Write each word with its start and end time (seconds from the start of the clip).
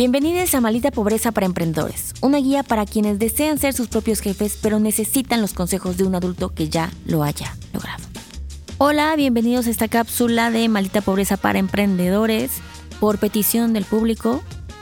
Bienvenidos 0.00 0.54
a 0.54 0.62
Malita 0.62 0.90
Pobreza 0.90 1.30
para 1.30 1.44
Emprendedores, 1.44 2.14
una 2.22 2.38
guía 2.38 2.62
para 2.62 2.86
quienes 2.86 3.18
desean 3.18 3.58
ser 3.58 3.74
sus 3.74 3.88
propios 3.88 4.20
jefes 4.20 4.58
pero 4.62 4.78
necesitan 4.78 5.42
los 5.42 5.52
consejos 5.52 5.98
de 5.98 6.04
un 6.04 6.14
adulto 6.14 6.54
que 6.54 6.70
ya 6.70 6.90
lo 7.04 7.22
haya 7.22 7.54
logrado. 7.74 8.02
Hola, 8.78 9.14
bienvenidos 9.14 9.66
a 9.66 9.70
esta 9.70 9.88
cápsula 9.88 10.50
de 10.50 10.66
Malita 10.70 11.02
Pobreza 11.02 11.36
para 11.36 11.58
Emprendedores. 11.58 12.50
Por 12.98 13.18
petición 13.18 13.74
del 13.74 13.84
público 13.84 14.40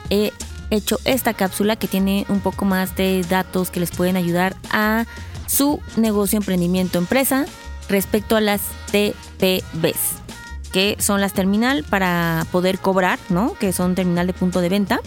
he 0.09 0.31
hecho 0.69 0.97
esta 1.03 1.33
cápsula 1.33 1.75
que 1.75 1.89
tiene 1.89 2.25
un 2.29 2.39
poco 2.39 2.63
más 2.63 2.95
de 2.95 3.21
datos 3.29 3.71
que 3.71 3.81
les 3.81 3.91
pueden 3.91 4.15
ayudar 4.15 4.55
a 4.71 5.05
su 5.47 5.81
negocio, 5.97 6.37
emprendimiento, 6.37 6.97
empresa 6.97 7.45
respecto 7.89 8.37
a 8.37 8.41
las 8.41 8.61
TPBs 8.93 10.28
que 10.71 10.95
son 10.99 11.21
las 11.21 11.33
terminal 11.33 11.83
para 11.83 12.45
poder 12.51 12.79
cobrar, 12.79 13.19
¿no? 13.29 13.53
Que 13.55 13.73
son 13.73 13.95
terminal 13.95 14.27
de 14.27 14.33
punto 14.33 14.61
de 14.61 14.69
venta. 14.69 14.99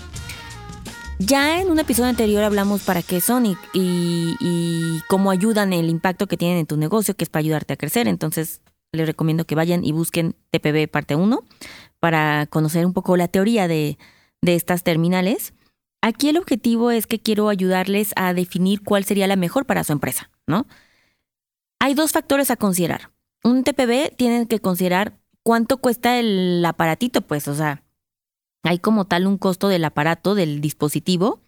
Ya 1.18 1.60
en 1.60 1.70
un 1.70 1.78
episodio 1.78 2.08
anterior 2.08 2.42
hablamos 2.42 2.82
para 2.82 3.02
qué 3.02 3.20
son 3.20 3.46
y, 3.46 3.56
y, 3.72 5.00
cómo 5.08 5.30
ayudan 5.30 5.72
el 5.72 5.88
impacto 5.88 6.26
que 6.26 6.36
tienen 6.36 6.58
en 6.58 6.66
tu 6.66 6.76
negocio, 6.76 7.14
que 7.14 7.24
es 7.24 7.30
para 7.30 7.40
ayudarte 7.40 7.74
a 7.74 7.76
crecer. 7.76 8.08
Entonces, 8.08 8.60
les 8.92 9.06
recomiendo 9.06 9.44
que 9.44 9.54
vayan 9.54 9.84
y 9.84 9.92
busquen 9.92 10.34
TPB 10.50 10.88
parte 10.90 11.14
1 11.14 11.44
para 12.00 12.46
conocer 12.46 12.84
un 12.84 12.92
poco 12.92 13.16
la 13.16 13.28
teoría 13.28 13.68
de, 13.68 13.98
de 14.40 14.54
estas 14.56 14.82
terminales. 14.82 15.54
Aquí 16.02 16.28
el 16.28 16.38
objetivo 16.38 16.90
es 16.90 17.06
que 17.06 17.20
quiero 17.20 17.48
ayudarles 17.48 18.12
a 18.16 18.34
definir 18.34 18.82
cuál 18.82 19.04
sería 19.04 19.28
la 19.28 19.36
mejor 19.36 19.64
para 19.64 19.84
su 19.84 19.92
empresa, 19.92 20.28
¿no? 20.48 20.66
Hay 21.78 21.94
dos 21.94 22.10
factores 22.10 22.50
a 22.50 22.56
considerar. 22.56 23.12
Un 23.44 23.62
TPB 23.62 24.16
tienen 24.16 24.46
que 24.46 24.58
considerar 24.58 25.21
cuánto 25.42 25.78
cuesta 25.78 26.18
el 26.18 26.64
aparatito, 26.64 27.22
pues, 27.22 27.48
o 27.48 27.54
sea, 27.54 27.82
hay 28.62 28.78
como 28.78 29.06
tal 29.06 29.26
un 29.26 29.38
costo 29.38 29.68
del 29.68 29.84
aparato, 29.84 30.34
del 30.34 30.60
dispositivo, 30.60 31.40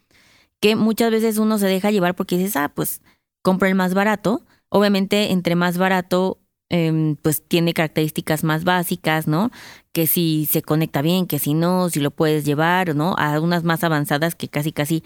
que 0.61 0.77
muchas 0.77 1.11
veces 1.11 1.39
uno 1.39 1.59
se 1.59 1.67
deja 1.67 1.91
llevar 1.91 2.15
porque 2.15 2.37
dices, 2.37 2.57
ah, 2.57 2.73
pues 2.75 3.03
compra 3.43 3.69
el 3.69 3.75
más 3.75 3.95
barato. 3.95 4.43
Obviamente, 4.69 5.31
entre 5.33 5.55
más 5.55 5.79
barato, 5.79 6.41
em, 6.71 7.17
pues 7.17 7.47
tiene 7.47 7.75
características 7.75 8.43
más 8.45 8.65
básicas, 8.65 9.29
¿no? 9.29 9.51
Que 9.93 10.07
si 10.07 10.47
se 10.51 10.63
conecta 10.63 11.03
bien, 11.03 11.27
que 11.27 11.39
si 11.39 11.55
no, 11.55 11.91
si 11.91 12.01
lo 12.01 12.11
puedes 12.11 12.45
llevar, 12.45 12.97
¿no? 12.97 13.15
A 13.19 13.39
unas 13.41 13.63
más 13.63 13.85
avanzadas 13.85 14.35
que 14.35 14.49
casi, 14.49 14.73
casi, 14.73 15.05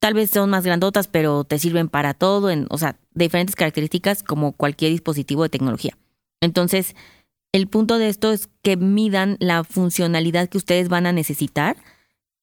tal 0.00 0.14
vez 0.14 0.30
son 0.30 0.50
más 0.50 0.64
grandotas, 0.64 1.06
pero 1.08 1.44
te 1.44 1.58
sirven 1.58 1.88
para 1.88 2.14
todo, 2.14 2.50
en, 2.50 2.66
o 2.70 2.78
sea, 2.78 2.98
diferentes 3.14 3.54
características 3.54 4.22
como 4.22 4.52
cualquier 4.52 4.90
dispositivo 4.92 5.42
de 5.42 5.50
tecnología. 5.50 5.96
Entonces, 6.40 6.96
el 7.54 7.68
punto 7.68 7.98
de 7.98 8.08
esto 8.08 8.32
es 8.32 8.48
que 8.62 8.76
midan 8.76 9.36
la 9.38 9.62
funcionalidad 9.62 10.48
que 10.48 10.58
ustedes 10.58 10.88
van 10.88 11.06
a 11.06 11.12
necesitar, 11.12 11.76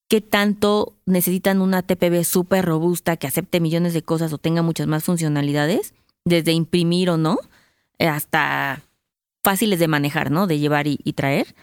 qué 0.07 0.21
tanto 0.21 0.95
necesitan 1.05 1.59
una 1.59 1.81
TPB 1.81 2.23
súper 2.23 2.63
robusta 2.63 3.17
que 3.17 3.27
acepte 3.27 3.59
millones 3.59 3.93
de 3.93 4.03
cosas 4.03 4.31
o 4.31 4.37
tenga 4.37 4.61
muchas 4.61 4.87
más 4.87 5.03
funcionalidades, 5.03 5.93
desde 6.23 6.53
imprimir 6.53 7.09
o 7.09 7.17
no, 7.17 7.39
eh, 7.99 8.07
hasta 8.07 8.83
fáciles 9.43 9.79
de 9.79 9.89
manejar, 9.89 10.31
¿no? 10.31 10.47
De 10.47 10.59
llevar 10.59 10.87
y, 10.87 10.95
traer. 11.11 11.55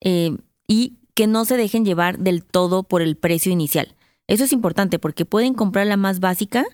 Eh, 0.00 0.36
y 0.66 0.96
que 1.14 1.28
no 1.28 1.44
se 1.44 1.56
dejen 1.56 1.84
llevar 1.84 2.18
del 2.18 2.42
todo 2.42 2.82
por 2.82 3.02
el 3.02 3.16
precio 3.16 3.52
inicial. 3.52 3.94
Eso 4.26 4.42
es 4.42 4.52
importante 4.52 4.98
porque 4.98 5.24
pueden 5.24 5.54
comprar 5.54 5.86
la 5.86 5.96
más 5.96 6.18
básica 6.18 6.64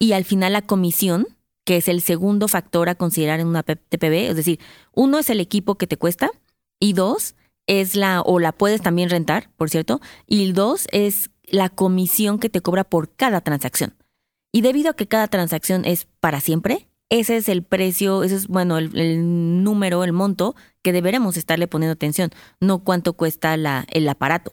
y 0.00 0.10
al 0.10 0.24
final 0.24 0.54
la 0.54 0.62
comisión 0.62 1.28
que 1.68 1.76
es 1.76 1.86
el 1.88 2.00
segundo 2.00 2.48
factor 2.48 2.88
a 2.88 2.94
considerar 2.94 3.40
en 3.40 3.46
una 3.46 3.62
TPB. 3.62 4.30
Es 4.30 4.36
decir, 4.36 4.58
uno 4.94 5.18
es 5.18 5.28
el 5.28 5.38
equipo 5.38 5.74
que 5.74 5.86
te 5.86 5.98
cuesta 5.98 6.30
y 6.80 6.94
dos 6.94 7.34
es 7.66 7.94
la, 7.94 8.22
o 8.22 8.38
la 8.38 8.52
puedes 8.52 8.80
también 8.80 9.10
rentar, 9.10 9.50
por 9.58 9.68
cierto, 9.68 10.00
y 10.26 10.50
dos 10.52 10.88
es 10.92 11.28
la 11.44 11.68
comisión 11.68 12.38
que 12.38 12.48
te 12.48 12.62
cobra 12.62 12.84
por 12.84 13.14
cada 13.14 13.42
transacción. 13.42 13.94
Y 14.50 14.62
debido 14.62 14.92
a 14.92 14.96
que 14.96 15.08
cada 15.08 15.28
transacción 15.28 15.84
es 15.84 16.06
para 16.20 16.40
siempre, 16.40 16.88
ese 17.10 17.36
es 17.36 17.50
el 17.50 17.62
precio, 17.62 18.22
ese 18.22 18.36
es, 18.36 18.48
bueno, 18.48 18.78
el, 18.78 19.62
número, 19.62 20.04
el 20.04 20.14
monto 20.14 20.56
que 20.80 20.94
deberemos 20.94 21.36
estarle 21.36 21.68
poniendo 21.68 21.92
atención, 21.92 22.30
no 22.60 22.78
cuánto 22.78 23.12
cuesta 23.12 23.52
el 23.52 24.08
aparato. 24.08 24.52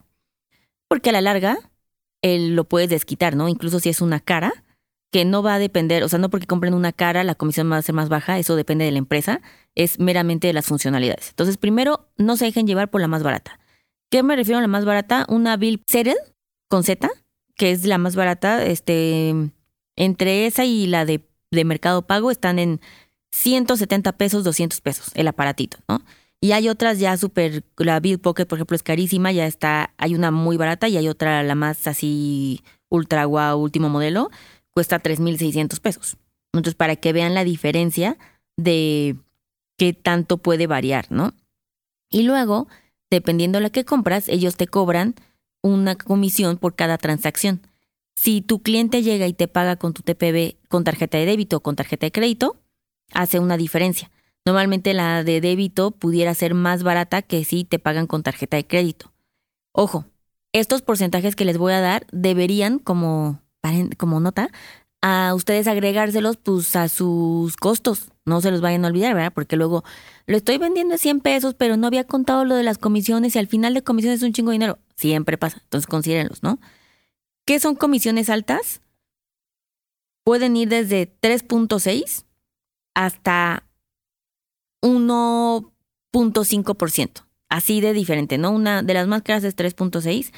Porque 0.90 1.12
a 1.12 1.14
la 1.14 1.22
larga, 1.22 1.60
él 2.22 2.58
lo 2.58 2.66
puedes 2.66 2.90
desquitar, 2.90 3.38
¿no? 3.38 3.48
Incluso 3.48 3.80
si 3.80 3.88
es 3.88 4.02
una 4.02 4.20
cara, 4.20 4.65
que 5.16 5.24
no 5.24 5.42
va 5.42 5.54
a 5.54 5.60
depender, 5.60 6.04
o 6.04 6.10
sea, 6.10 6.20
no 6.20 6.30
porque 6.30 6.46
compren 6.46 6.74
una 6.74 6.92
cara 6.92 7.24
la 7.24 7.36
comisión 7.36 7.72
va 7.72 7.78
a 7.78 7.82
ser 7.82 7.96
más 7.96 8.10
baja, 8.10 8.38
eso 8.38 8.58
depende 8.58 8.84
de 8.84 8.92
la 8.92 8.98
empresa, 8.98 9.40
es 9.74 9.98
meramente 9.98 10.48
de 10.48 10.52
las 10.52 10.66
funcionalidades. 10.66 11.30
Entonces, 11.30 11.56
primero, 11.56 12.10
no 12.18 12.36
se 12.36 12.44
dejen 12.44 12.68
llevar 12.68 12.92
por 12.92 13.00
la 13.00 13.08
más 13.08 13.24
barata. 13.24 13.58
¿Qué 14.12 14.24
me 14.24 14.36
refiero 14.36 14.58
a 14.58 14.62
la 14.62 14.68
más 14.68 14.84
barata? 14.84 15.26
Una 15.30 15.56
Bill 15.56 15.82
Settle 15.88 16.18
con 16.68 16.84
Z, 16.84 17.10
que 17.56 17.72
es 17.72 17.86
la 17.86 17.98
más 17.98 18.18
barata, 18.18 18.66
este, 18.66 19.34
entre 19.96 20.48
esa 20.48 20.66
y 20.66 20.86
la 20.86 21.06
de, 21.06 21.26
de 21.50 21.64
Mercado 21.64 22.02
Pago 22.02 22.30
están 22.30 22.60
en 22.60 22.82
170 23.32 24.18
pesos, 24.18 24.44
200 24.44 24.82
pesos 24.82 25.12
el 25.14 25.30
aparatito, 25.30 25.78
¿no? 25.88 26.02
Y 26.42 26.52
hay 26.52 26.68
otras 26.68 27.00
ya 27.00 27.16
súper, 27.16 27.64
la 27.78 28.02
Bill 28.02 28.20
Pocket, 28.20 28.48
por 28.48 28.58
ejemplo, 28.58 28.76
es 28.76 28.84
carísima, 28.84 29.32
ya 29.32 29.46
está, 29.46 29.94
hay 29.98 30.14
una 30.14 30.32
muy 30.32 30.58
barata 30.58 30.90
y 30.90 30.98
hay 30.98 31.08
otra, 31.08 31.42
la 31.42 31.56
más 31.56 31.88
así, 31.88 32.62
ultra 32.90 33.24
guau, 33.24 33.60
último 33.60 33.88
modelo, 33.88 34.30
cuesta 34.76 35.02
3.600 35.02 35.80
pesos. 35.80 36.18
Entonces, 36.54 36.76
para 36.76 36.96
que 36.98 37.14
vean 37.14 37.34
la 37.34 37.44
diferencia 37.44 38.18
de 38.58 39.16
qué 39.78 39.94
tanto 39.94 40.38
puede 40.38 40.68
variar, 40.68 41.08
¿no? 41.10 41.34
Y 42.10 42.24
luego, 42.24 42.68
dependiendo 43.10 43.58
de 43.58 43.64
la 43.64 43.70
que 43.70 43.86
compras, 43.86 44.30
ellos 44.30 44.56
te 44.56 44.68
cobran 44.68 45.16
una 45.64 45.96
comisión 45.96 46.58
por 46.58 46.76
cada 46.76 46.98
transacción. 46.98 47.62
Si 48.16 48.42
tu 48.42 48.62
cliente 48.62 49.02
llega 49.02 49.28
y 49.28 49.34
te 49.34 49.48
paga 49.48 49.78
con 49.78 49.94
tu 49.94 50.02
TPB 50.04 50.58
con 50.70 50.84
tarjeta 50.84 51.18
de 51.18 51.26
débito 51.26 51.58
o 51.58 51.60
con 51.62 51.76
tarjeta 51.76 52.06
de 52.06 52.12
crédito, 52.12 52.58
hace 53.12 53.40
una 53.40 53.58
diferencia. 53.58 54.12
Normalmente 54.46 54.94
la 54.94 55.24
de 55.24 55.42
débito 55.42 55.92
pudiera 55.92 56.34
ser 56.34 56.54
más 56.54 56.84
barata 56.84 57.22
que 57.22 57.44
si 57.44 57.64
te 57.64 57.80
pagan 57.80 58.08
con 58.08 58.24
tarjeta 58.24 58.58
de 58.58 58.68
crédito. 58.68 59.12
Ojo, 59.72 60.06
estos 60.54 60.82
porcentajes 60.82 61.36
que 61.36 61.46
les 61.46 61.58
voy 61.58 61.74
a 61.74 61.82
dar 61.82 62.08
deberían, 62.12 62.80
como 62.80 63.42
como 63.98 64.20
nota, 64.20 64.50
a 65.02 65.34
ustedes 65.36 65.68
agregárselos 65.68 66.38
pues 66.38 66.76
a 66.76 66.90
sus 66.90 67.58
costos. 67.58 68.10
No 68.26 68.42
se 68.42 68.50
los 68.50 68.62
vayan 68.62 68.86
a 68.86 68.88
olvidar, 68.88 69.14
¿verdad? 69.14 69.34
Porque 69.34 69.56
luego 69.56 69.84
lo 70.26 70.36
estoy 70.36 70.58
vendiendo 70.58 70.96
a 70.96 70.98
100 70.98 71.20
pesos, 71.20 71.54
pero 71.54 71.78
no 71.78 71.86
había 71.86 72.06
contado 72.06 72.44
lo 72.44 72.56
de 72.56 72.64
las 72.64 72.80
comisiones 72.80 73.36
y 73.36 73.40
al 73.40 73.46
final 73.48 73.76
de 73.76 73.84
comisiones 73.84 74.22
es 74.22 74.24
un 74.24 74.34
chingo 74.34 74.50
de 74.50 74.56
dinero. 74.56 74.80
Siempre 74.96 75.38
pasa, 75.38 75.60
entonces 75.62 75.86
considérenlos, 75.86 76.42
¿no? 76.42 76.60
¿Qué 77.46 77.60
son 77.60 77.76
comisiones 77.76 78.32
altas? 78.32 78.82
Pueden 80.24 80.58
ir 80.58 80.70
desde 80.70 81.16
3.6 81.22 82.26
hasta 82.96 83.68
1.5%. 84.82 87.26
Así 87.48 87.80
de 87.80 87.94
diferente, 87.94 88.40
¿no? 88.40 88.50
Una 88.50 88.82
de 88.82 88.96
las 88.96 89.08
más 89.08 89.22
caras 89.22 89.44
es 89.44 89.56
3.6. 89.56 90.34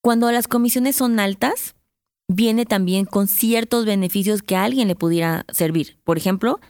Cuando 0.00 0.30
las 0.30 0.46
comisiones 0.46 0.94
son 0.94 1.18
altas, 1.18 1.74
viene 2.28 2.66
también 2.66 3.06
con 3.06 3.26
ciertos 3.26 3.86
beneficios 3.86 4.42
que 4.42 4.54
a 4.54 4.64
alguien 4.64 4.86
le 4.86 4.94
pudiera 4.94 5.44
servir. 5.50 5.98
Por 6.04 6.18
ejemplo, 6.18 6.60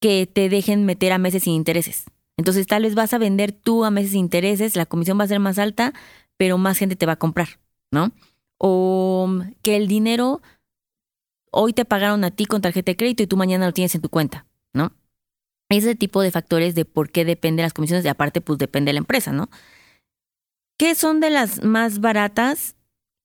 que 0.00 0.26
te 0.32 0.48
dejen 0.48 0.84
meter 0.84 1.12
a 1.12 1.18
meses 1.18 1.42
sin 1.42 1.54
intereses. 1.54 2.04
Entonces 2.36 2.66
tal 2.66 2.82
vez 2.82 2.94
vas 2.94 3.12
a 3.12 3.18
vender 3.18 3.52
tú 3.52 3.84
a 3.84 3.90
meses 3.90 4.12
sin 4.12 4.20
intereses, 4.20 4.76
la 4.76 4.86
comisión 4.86 5.18
va 5.18 5.24
a 5.24 5.28
ser 5.28 5.40
más 5.40 5.58
alta, 5.58 5.92
pero 6.36 6.58
más 6.58 6.78
gente 6.78 6.96
te 6.96 7.06
va 7.06 7.12
a 7.12 7.18
comprar, 7.18 7.60
¿no? 7.90 8.12
O 8.58 9.28
que 9.62 9.76
el 9.76 9.88
dinero 9.88 10.42
hoy 11.50 11.72
te 11.72 11.84
pagaron 11.84 12.24
a 12.24 12.30
ti 12.30 12.44
con 12.44 12.60
tarjeta 12.60 12.92
de 12.92 12.96
crédito 12.96 13.22
y 13.22 13.26
tú 13.26 13.36
mañana 13.36 13.66
lo 13.66 13.72
tienes 13.72 13.94
en 13.94 14.02
tu 14.02 14.10
cuenta, 14.10 14.46
¿no? 14.74 14.92
Ese 15.70 15.94
tipo 15.94 16.20
de 16.20 16.30
factores 16.30 16.74
de 16.74 16.84
por 16.84 17.10
qué 17.10 17.24
depende 17.24 17.62
las 17.62 17.72
comisiones 17.72 18.04
y 18.04 18.08
aparte 18.08 18.40
pues 18.40 18.58
depende 18.58 18.90
de 18.90 18.94
la 18.94 18.98
empresa, 18.98 19.32
¿no? 19.32 19.48
¿Qué 20.78 20.94
son 20.94 21.20
de 21.20 21.30
las 21.30 21.64
más 21.64 22.00
baratas? 22.00 22.76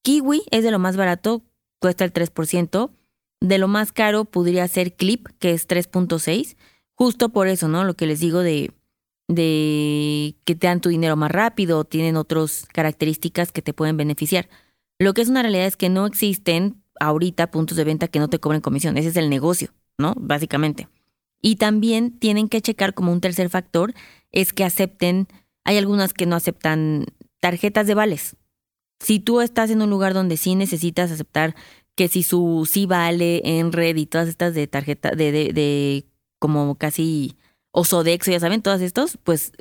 Kiwi 0.03 0.43
es 0.51 0.63
de 0.63 0.71
lo 0.71 0.79
más 0.79 0.95
barato, 0.95 1.43
cuesta 1.81 2.05
el 2.05 2.13
3%. 2.13 2.91
De 3.41 3.57
lo 3.57 3.67
más 3.67 3.91
caro 3.91 4.25
podría 4.25 4.67
ser 4.67 4.95
Clip, 4.95 5.27
que 5.39 5.51
es 5.51 5.67
3.6. 5.67 6.55
Justo 6.95 7.29
por 7.29 7.47
eso, 7.47 7.67
¿no? 7.67 7.83
Lo 7.83 7.95
que 7.95 8.05
les 8.05 8.19
digo 8.19 8.39
de, 8.39 8.71
de 9.27 10.35
que 10.45 10.55
te 10.55 10.67
dan 10.67 10.79
tu 10.79 10.89
dinero 10.89 11.15
más 11.17 11.31
rápido, 11.31 11.83
tienen 11.83 12.15
otras 12.15 12.67
características 12.71 13.51
que 13.51 13.61
te 13.61 13.73
pueden 13.73 13.97
beneficiar. 13.97 14.47
Lo 14.99 15.13
que 15.13 15.23
es 15.23 15.29
una 15.29 15.41
realidad 15.41 15.65
es 15.65 15.77
que 15.77 15.89
no 15.89 16.05
existen 16.05 16.83
ahorita 16.99 17.49
puntos 17.49 17.75
de 17.75 17.83
venta 17.83 18.07
que 18.07 18.19
no 18.19 18.29
te 18.29 18.39
cobren 18.39 18.61
comisión. 18.61 18.97
Ese 18.97 19.09
es 19.09 19.17
el 19.17 19.29
negocio, 19.29 19.73
¿no? 19.97 20.13
Básicamente. 20.15 20.87
Y 21.41 21.55
también 21.55 22.19
tienen 22.19 22.47
que 22.47 22.61
checar 22.61 22.93
como 22.93 23.11
un 23.11 23.21
tercer 23.21 23.49
factor 23.49 23.95
es 24.31 24.53
que 24.53 24.63
acepten, 24.63 25.27
hay 25.63 25.77
algunas 25.77 26.13
que 26.13 26.27
no 26.27 26.35
aceptan 26.35 27.05
tarjetas 27.39 27.87
de 27.87 27.95
vales. 27.95 28.35
Si 29.01 29.19
tú 29.19 29.41
estás 29.41 29.71
en 29.71 29.81
un 29.81 29.89
lugar 29.89 30.13
donde 30.13 30.37
sí 30.37 30.55
necesitas 30.55 31.11
aceptar 31.11 31.55
que 31.95 32.07
si 32.07 32.23
su 32.23 32.67
sí 32.69 32.85
vale 32.85 33.41
en 33.43 33.71
red 33.71 33.95
y 33.95 34.05
todas 34.05 34.27
estas 34.27 34.53
de 34.53 34.67
tarjeta, 34.67 35.11
de, 35.11 35.31
de, 35.31 35.53
de 35.53 36.05
como 36.39 36.75
casi 36.75 37.35
o 37.71 37.83
Sodexo, 37.83 38.31
ya 38.31 38.39
saben, 38.39 38.61
todas 38.61 38.81
estos, 38.81 39.17
pues 39.23 39.53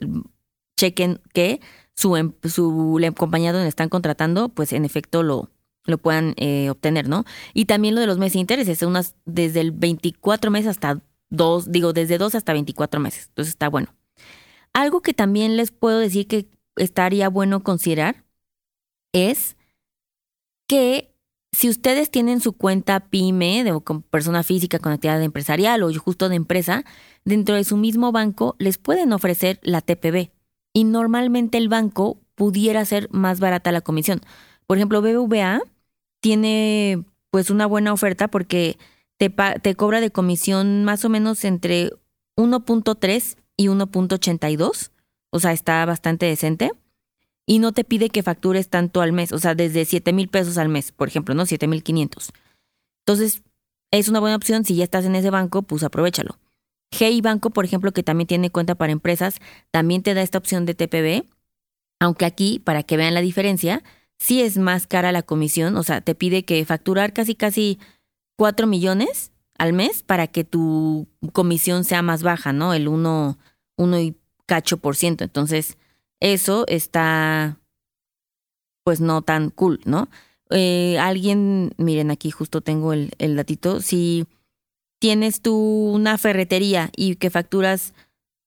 chequen 0.76 1.20
que 1.32 1.60
su, 1.94 2.16
em, 2.16 2.32
su 2.44 3.00
compañía 3.16 3.52
donde 3.52 3.68
están 3.68 3.88
contratando, 3.88 4.48
pues 4.48 4.72
en 4.72 4.84
efecto 4.84 5.22
lo, 5.22 5.50
lo 5.84 5.98
puedan 5.98 6.34
eh, 6.36 6.70
obtener, 6.70 7.08
¿no? 7.08 7.24
Y 7.54 7.66
también 7.66 7.94
lo 7.94 8.00
de 8.00 8.06
los 8.06 8.18
meses 8.18 8.34
de 8.34 8.40
intereses, 8.40 8.82
unas 8.82 9.14
desde 9.24 9.60
el 9.60 9.72
24 9.72 10.50
meses 10.50 10.68
hasta 10.68 11.02
dos, 11.30 11.70
digo, 11.70 11.92
desde 11.92 12.18
dos 12.18 12.34
hasta 12.34 12.52
24 12.52 13.00
meses. 13.00 13.26
Entonces 13.28 13.52
está 13.54 13.68
bueno. 13.68 13.94
Algo 14.72 15.02
que 15.02 15.14
también 15.14 15.56
les 15.56 15.70
puedo 15.70 15.98
decir 15.98 16.26
que 16.26 16.48
estaría 16.76 17.28
bueno 17.28 17.62
considerar 17.62 18.24
es 19.12 19.56
que 20.68 21.10
si 21.52 21.68
ustedes 21.68 22.10
tienen 22.10 22.40
su 22.40 22.52
cuenta 22.52 23.00
PYME 23.00 23.64
de 23.64 23.78
persona 24.10 24.42
física 24.42 24.78
con 24.78 24.92
actividad 24.92 25.22
empresarial 25.22 25.82
o 25.82 25.92
justo 25.98 26.28
de 26.28 26.36
empresa, 26.36 26.84
dentro 27.24 27.56
de 27.56 27.64
su 27.64 27.76
mismo 27.76 28.12
banco 28.12 28.54
les 28.58 28.78
pueden 28.78 29.12
ofrecer 29.12 29.58
la 29.62 29.80
TPB 29.80 30.30
y 30.72 30.84
normalmente 30.84 31.58
el 31.58 31.68
banco 31.68 32.18
pudiera 32.36 32.84
ser 32.84 33.08
más 33.10 33.40
barata 33.40 33.72
la 33.72 33.80
comisión. 33.80 34.20
Por 34.66 34.76
ejemplo, 34.76 35.02
BBVA 35.02 35.60
tiene 36.20 37.04
pues 37.30 37.50
una 37.50 37.66
buena 37.66 37.92
oferta 37.92 38.28
porque 38.28 38.78
te, 39.18 39.28
te 39.28 39.74
cobra 39.74 40.00
de 40.00 40.10
comisión 40.10 40.84
más 40.84 41.04
o 41.04 41.08
menos 41.08 41.44
entre 41.44 41.90
1.3 42.36 43.36
y 43.56 43.66
1.82, 43.66 44.90
o 45.30 45.40
sea, 45.40 45.52
está 45.52 45.84
bastante 45.84 46.26
decente 46.26 46.72
y 47.50 47.58
no 47.58 47.72
te 47.72 47.82
pide 47.82 48.10
que 48.10 48.22
factures 48.22 48.68
tanto 48.68 49.00
al 49.00 49.12
mes, 49.12 49.32
o 49.32 49.40
sea, 49.40 49.56
desde 49.56 49.84
7 49.84 50.12
mil 50.12 50.28
pesos 50.28 50.56
al 50.56 50.68
mes, 50.68 50.92
por 50.92 51.08
ejemplo, 51.08 51.34
¿no? 51.34 51.46
7 51.46 51.66
mil 51.66 51.82
500. 51.82 52.30
Entonces, 53.00 53.42
es 53.90 54.06
una 54.06 54.20
buena 54.20 54.36
opción. 54.36 54.64
Si 54.64 54.76
ya 54.76 54.84
estás 54.84 55.04
en 55.04 55.16
ese 55.16 55.30
banco, 55.30 55.62
pues 55.62 55.82
aprovechalo. 55.82 56.38
Hey 56.92 57.20
Banco, 57.20 57.50
por 57.50 57.64
ejemplo, 57.64 57.90
que 57.90 58.04
también 58.04 58.28
tiene 58.28 58.50
cuenta 58.50 58.76
para 58.76 58.92
empresas, 58.92 59.40
también 59.72 60.04
te 60.04 60.14
da 60.14 60.22
esta 60.22 60.38
opción 60.38 60.64
de 60.64 60.76
TPB, 60.76 61.26
aunque 61.98 62.24
aquí, 62.24 62.60
para 62.60 62.84
que 62.84 62.96
vean 62.96 63.14
la 63.14 63.20
diferencia, 63.20 63.82
sí 64.16 64.40
es 64.42 64.56
más 64.56 64.86
cara 64.86 65.10
la 65.10 65.24
comisión, 65.24 65.76
o 65.76 65.82
sea, 65.82 66.02
te 66.02 66.14
pide 66.14 66.44
que 66.44 66.64
facturar 66.64 67.12
casi, 67.12 67.34
casi 67.34 67.80
4 68.36 68.68
millones 68.68 69.32
al 69.58 69.72
mes 69.72 70.04
para 70.04 70.28
que 70.28 70.44
tu 70.44 71.08
comisión 71.32 71.82
sea 71.82 72.02
más 72.02 72.22
baja, 72.22 72.52
¿no? 72.52 72.74
El 72.74 72.86
1, 72.86 73.36
y 73.98 74.14
cacho 74.46 74.76
por 74.76 74.94
ciento. 74.94 75.24
Entonces, 75.24 75.78
eso 76.20 76.64
está, 76.68 77.58
pues 78.84 79.00
no 79.00 79.22
tan 79.22 79.50
cool, 79.50 79.80
¿no? 79.84 80.08
Eh, 80.50 80.98
alguien, 80.98 81.72
miren, 81.78 82.10
aquí 82.10 82.30
justo 82.30 82.60
tengo 82.60 82.92
el, 82.92 83.12
el 83.18 83.36
datito, 83.36 83.80
si 83.80 84.26
tienes 85.00 85.40
tú 85.40 85.56
una 85.56 86.18
ferretería 86.18 86.90
y 86.96 87.16
que 87.16 87.30
facturas 87.30 87.94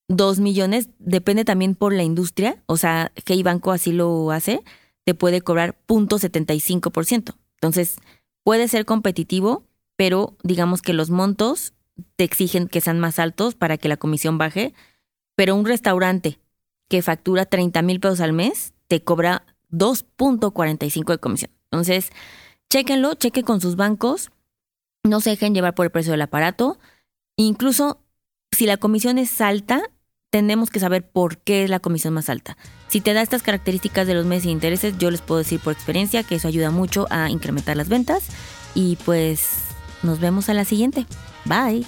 dos 0.08 0.40
millones, 0.40 0.90
depende 1.00 1.46
también 1.46 1.76
por 1.76 1.94
la 1.94 2.04
industria, 2.04 2.62
o 2.68 2.78
sea, 2.78 3.12
Hey 3.26 3.42
Banco 3.42 3.72
así 3.72 3.92
lo 3.92 4.32
hace, 4.32 4.62
te 5.06 5.14
puede 5.14 5.42
cobrar 5.42 5.76
0.75%. 5.88 7.36
Entonces, 7.56 7.98
puede 8.44 8.68
ser 8.68 8.86
competitivo, 8.86 9.64
pero 9.96 10.36
digamos 10.44 10.82
que 10.82 10.94
los 10.94 11.10
montos 11.10 11.74
te 12.16 12.24
exigen 12.24 12.68
que 12.68 12.82
sean 12.82 13.00
más 13.00 13.20
altos 13.20 13.56
para 13.56 13.78
que 13.78 13.90
la 13.90 13.98
comisión 13.98 14.38
baje, 14.38 14.74
pero 15.36 15.56
un 15.56 15.66
restaurante 15.66 16.40
que 16.90 17.02
factura 17.02 17.46
30 17.46 17.82
mil 17.82 18.00
pesos 18.00 18.20
al 18.20 18.34
mes 18.34 18.74
te 18.88 19.04
cobra 19.04 19.46
2.45 19.72 21.12
de 21.12 21.18
comisión. 21.18 21.52
Entonces, 21.66 22.12
chéquenlo, 22.70 23.16
chequen 23.16 23.44
con 23.44 23.62
sus 23.62 23.76
bancos, 23.76 24.32
no 25.04 25.20
se 25.20 25.32
dejen 25.32 25.54
llevar 25.54 25.76
por 25.76 25.86
el 25.86 25.92
precio 25.92 26.12
del 26.12 26.22
aparato. 26.22 26.80
Incluso 27.36 28.00
si 28.52 28.66
la 28.66 28.78
comisión 28.78 29.18
es 29.18 29.42
alta, 29.42 29.82
tenemos 30.30 30.70
que 30.70 30.80
saber 30.80 31.08
por 31.08 31.38
qué 31.38 31.64
es 31.64 31.70
la 31.70 31.80
comisión 31.80 32.14
más 32.14 32.30
alta. 32.30 32.58
Si 32.88 33.02
te 33.02 33.14
da 33.14 33.22
estas 33.22 33.44
características 33.44 34.08
de 34.08 34.14
los 34.14 34.26
meses 34.26 34.46
de 34.46 34.52
intereses, 34.52 34.98
yo 34.98 35.12
les 35.12 35.22
puedo 35.22 35.40
decir 35.40 35.60
por 35.60 35.74
experiencia 35.74 36.24
que 36.24 36.36
eso 36.36 36.48
ayuda 36.48 36.72
mucho 36.72 37.08
a 37.10 37.30
incrementar 37.30 37.78
las 37.78 37.90
ventas. 37.90 38.28
Y 38.76 38.98
pues 39.06 39.50
nos 40.02 40.20
vemos 40.20 40.50
a 40.50 40.54
la 40.54 40.66
siguiente. 40.66 41.06
Bye. 41.46 41.86